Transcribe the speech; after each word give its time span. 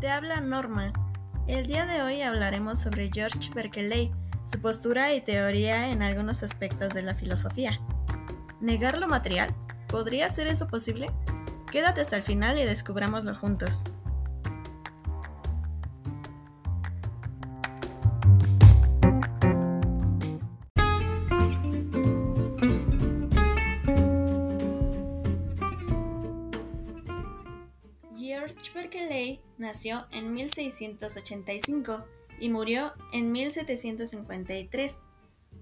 Te 0.00 0.08
habla 0.08 0.40
Norma. 0.40 0.92
El 1.46 1.68
día 1.68 1.86
de 1.86 2.02
hoy 2.02 2.20
hablaremos 2.20 2.80
sobre 2.80 3.10
George 3.12 3.48
Berkeley, 3.54 4.10
su 4.44 4.60
postura 4.60 5.14
y 5.14 5.20
teoría 5.20 5.92
en 5.92 6.02
algunos 6.02 6.42
aspectos 6.42 6.94
de 6.94 7.02
la 7.02 7.14
filosofía. 7.14 7.78
¿Negar 8.60 8.98
lo 8.98 9.06
material? 9.06 9.54
¿Podría 9.86 10.28
ser 10.30 10.48
eso 10.48 10.66
posible? 10.66 11.12
Quédate 11.70 12.00
hasta 12.00 12.16
el 12.16 12.24
final 12.24 12.58
y 12.58 12.64
descubrámoslo 12.64 13.36
juntos. 13.36 13.84
George 28.46 28.70
Berkeley 28.72 29.40
nació 29.58 30.06
en 30.12 30.32
1685 30.32 32.04
y 32.38 32.48
murió 32.48 32.92
en 33.12 33.32
1753. 33.32 34.98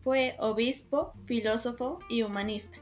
Fue 0.00 0.36
obispo, 0.38 1.12
filósofo 1.26 1.98
y 2.08 2.22
humanista. 2.22 2.78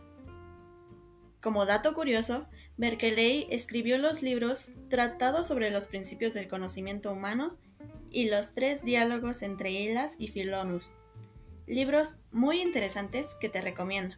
Como 1.41 1.67
dato 1.67 1.95
curioso, 1.95 2.47
Berkeley 2.77 3.49
escribió 3.51 3.99
los 3.99 4.23
libros 4.23 4.71
Tratados 4.89 5.49
sobre 5.49 5.71
los 5.71 5.89
principios 5.89 6.33
del 6.33 6.47
conocimiento 6.47 7.11
humano 7.11 7.57
y 8.11 8.31
los 8.31 8.55
tres 8.55 8.85
diálogos 8.85 9.43
entre 9.43 9.73
Hilas 9.73 10.15
y 10.21 10.29
Filonus, 10.29 10.93
libros 11.67 12.19
muy 12.31 12.63
interesantes 12.63 13.37
que 13.41 13.49
te 13.49 13.61
recomiendo. 13.61 14.15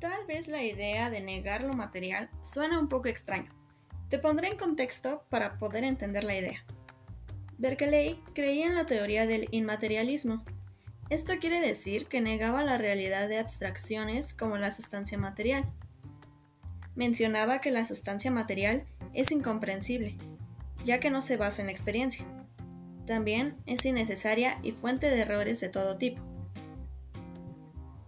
Tal 0.00 0.26
vez 0.26 0.48
la 0.48 0.62
idea 0.62 1.08
de 1.10 1.20
negar 1.20 1.62
lo 1.62 1.74
material 1.74 2.28
suena 2.42 2.78
un 2.78 2.88
poco 2.88 3.08
extraño. 3.08 3.50
Te 4.08 4.18
pondré 4.18 4.48
en 4.48 4.58
contexto 4.58 5.24
para 5.30 5.58
poder 5.58 5.84
entender 5.84 6.22
la 6.22 6.36
idea. 6.36 6.64
Berkeley 7.58 8.20
creía 8.34 8.66
en 8.66 8.74
la 8.74 8.86
teoría 8.86 9.26
del 9.26 9.48
inmaterialismo. 9.50 10.44
Esto 11.08 11.34
quiere 11.40 11.60
decir 11.60 12.06
que 12.06 12.20
negaba 12.20 12.62
la 12.62 12.76
realidad 12.76 13.28
de 13.28 13.38
abstracciones 13.38 14.34
como 14.34 14.58
la 14.58 14.70
sustancia 14.70 15.16
material. 15.16 15.64
Mencionaba 16.94 17.60
que 17.60 17.70
la 17.70 17.84
sustancia 17.86 18.30
material 18.30 18.84
es 19.14 19.32
incomprensible, 19.32 20.18
ya 20.84 21.00
que 21.00 21.10
no 21.10 21.22
se 21.22 21.36
basa 21.36 21.62
en 21.62 21.70
experiencia. 21.70 22.26
También 23.06 23.56
es 23.66 23.86
innecesaria 23.86 24.58
y 24.62 24.72
fuente 24.72 25.08
de 25.08 25.20
errores 25.20 25.60
de 25.60 25.68
todo 25.68 25.96
tipo. 25.96 26.20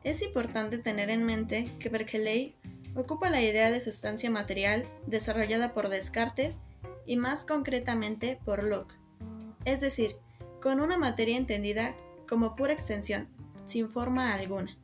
Es 0.08 0.22
importante 0.22 0.78
tener 0.78 1.10
en 1.10 1.26
mente 1.26 1.70
que 1.78 1.90
Berkeley 1.90 2.56
ocupa 2.94 3.28
la 3.28 3.42
idea 3.42 3.70
de 3.70 3.82
sustancia 3.82 4.30
material 4.30 4.86
desarrollada 5.06 5.74
por 5.74 5.90
Descartes 5.90 6.62
y 7.04 7.16
más 7.16 7.44
concretamente 7.44 8.40
por 8.42 8.64
Locke, 8.64 8.94
es 9.66 9.82
decir, 9.82 10.16
con 10.62 10.80
una 10.80 10.96
materia 10.96 11.36
entendida 11.36 11.94
como 12.26 12.56
pura 12.56 12.72
extensión, 12.72 13.28
sin 13.66 13.90
forma 13.90 14.32
alguna. 14.32 14.78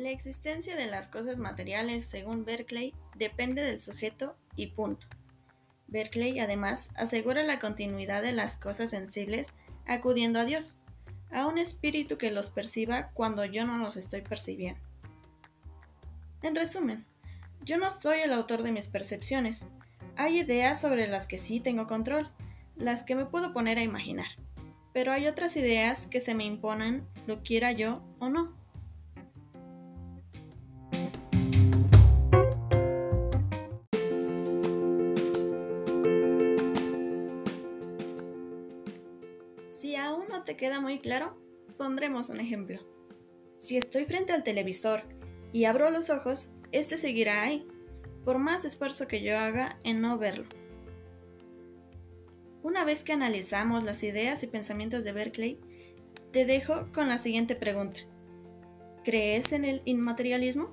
La 0.00 0.08
existencia 0.08 0.76
de 0.76 0.86
las 0.86 1.10
cosas 1.10 1.36
materiales, 1.36 2.06
según 2.06 2.46
Berkeley, 2.46 2.94
depende 3.16 3.60
del 3.60 3.80
sujeto 3.80 4.34
y 4.56 4.68
punto. 4.68 5.06
Berkeley 5.88 6.40
además 6.40 6.88
asegura 6.94 7.42
la 7.42 7.58
continuidad 7.58 8.22
de 8.22 8.32
las 8.32 8.56
cosas 8.56 8.88
sensibles 8.88 9.52
acudiendo 9.86 10.40
a 10.40 10.46
Dios, 10.46 10.78
a 11.30 11.46
un 11.46 11.58
espíritu 11.58 12.16
que 12.16 12.30
los 12.30 12.48
perciba 12.48 13.10
cuando 13.12 13.44
yo 13.44 13.66
no 13.66 13.76
los 13.76 13.98
estoy 13.98 14.22
percibiendo. 14.22 14.80
En 16.40 16.54
resumen, 16.54 17.04
yo 17.60 17.76
no 17.76 17.90
soy 17.90 18.20
el 18.20 18.32
autor 18.32 18.62
de 18.62 18.72
mis 18.72 18.88
percepciones. 18.88 19.66
Hay 20.16 20.38
ideas 20.38 20.80
sobre 20.80 21.08
las 21.08 21.26
que 21.26 21.36
sí 21.36 21.60
tengo 21.60 21.86
control, 21.86 22.30
las 22.74 23.02
que 23.02 23.16
me 23.16 23.26
puedo 23.26 23.52
poner 23.52 23.76
a 23.76 23.82
imaginar, 23.82 24.28
pero 24.94 25.12
hay 25.12 25.26
otras 25.26 25.58
ideas 25.58 26.06
que 26.06 26.20
se 26.20 26.34
me 26.34 26.44
imponen, 26.44 27.06
lo 27.26 27.42
quiera 27.42 27.72
yo 27.72 28.02
o 28.18 28.30
no. 28.30 28.59
Te 40.50 40.56
queda 40.56 40.80
muy 40.80 40.98
claro, 40.98 41.36
pondremos 41.78 42.28
un 42.28 42.40
ejemplo. 42.40 42.80
Si 43.58 43.76
estoy 43.76 44.04
frente 44.04 44.32
al 44.32 44.42
televisor 44.42 45.04
y 45.52 45.66
abro 45.66 45.92
los 45.92 46.10
ojos, 46.10 46.50
este 46.72 46.98
seguirá 46.98 47.44
ahí, 47.44 47.68
por 48.24 48.38
más 48.38 48.64
esfuerzo 48.64 49.06
que 49.06 49.22
yo 49.22 49.38
haga 49.38 49.78
en 49.84 50.00
no 50.00 50.18
verlo. 50.18 50.48
Una 52.64 52.84
vez 52.84 53.04
que 53.04 53.12
analizamos 53.12 53.84
las 53.84 54.02
ideas 54.02 54.42
y 54.42 54.48
pensamientos 54.48 55.04
de 55.04 55.12
Berkeley, 55.12 55.60
te 56.32 56.44
dejo 56.44 56.90
con 56.92 57.06
la 57.06 57.18
siguiente 57.18 57.54
pregunta. 57.54 58.00
¿Crees 59.04 59.52
en 59.52 59.64
el 59.64 59.82
inmaterialismo? 59.84 60.72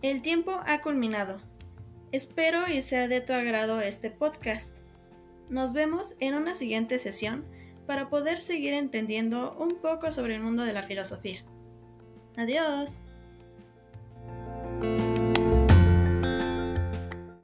El 0.00 0.22
tiempo 0.22 0.62
ha 0.64 0.80
culminado. 0.80 1.42
Espero 2.10 2.68
y 2.68 2.80
sea 2.80 3.06
de 3.06 3.20
tu 3.20 3.34
agrado 3.34 3.82
este 3.82 4.10
podcast. 4.10 4.81
Nos 5.48 5.72
vemos 5.72 6.16
en 6.20 6.34
una 6.34 6.54
siguiente 6.54 6.98
sesión 6.98 7.44
para 7.86 8.08
poder 8.08 8.40
seguir 8.40 8.74
entendiendo 8.74 9.56
un 9.58 9.76
poco 9.76 10.12
sobre 10.12 10.36
el 10.36 10.42
mundo 10.42 10.62
de 10.62 10.72
la 10.72 10.82
filosofía. 10.82 11.44
Adiós. 12.36 13.04